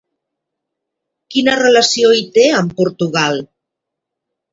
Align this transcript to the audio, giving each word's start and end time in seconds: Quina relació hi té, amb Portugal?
Quina 1.35 1.53
relació 1.59 2.13
hi 2.19 2.23
té, 2.39 2.45
amb 2.61 2.73
Portugal? 2.79 3.39